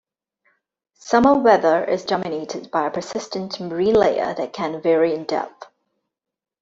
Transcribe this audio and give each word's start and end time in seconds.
Summer 0.95 1.35
weather 1.35 1.83
is 1.85 2.03
dominated 2.05 2.71
by 2.71 2.87
a 2.87 2.89
persistent 2.89 3.59
Marine 3.59 3.93
layer 3.93 4.33
that 4.33 4.51
can 4.51 4.81
vary 4.81 5.13
in 5.13 5.25
depth. 5.25 5.67